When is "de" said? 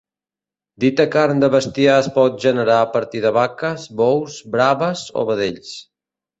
1.43-1.49, 3.29-3.35